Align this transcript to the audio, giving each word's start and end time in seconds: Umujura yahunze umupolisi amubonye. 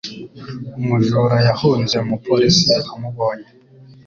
Umujura 0.79 1.37
yahunze 1.47 1.95
umupolisi 2.03 2.71
amubonye. 2.93 3.49